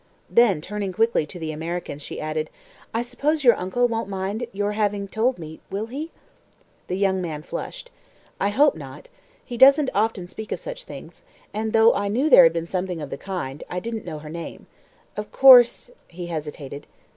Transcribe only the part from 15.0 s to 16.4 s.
Of course" He